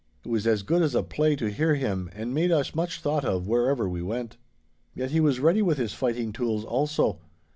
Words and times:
It 0.25 0.29
was 0.29 0.47
as 0.47 0.63
good 0.63 0.81
as 0.81 0.95
a 0.95 1.03
play 1.03 1.35
to 1.35 1.51
hear 1.51 1.75
him, 1.75 2.09
and 2.15 2.33
made 2.33 2.51
us 2.51 2.73
much 2.73 3.01
thought 3.03 3.23
of 3.23 3.47
whereever 3.47 3.87
we 3.87 4.01
went. 4.01 4.35
Yet 4.95 5.11
he 5.11 5.19
was 5.19 5.39
ready 5.39 5.61
with 5.61 5.77
his 5.77 5.93
fighting 5.93 6.31
tools 6.33 6.65
also. 6.65 7.19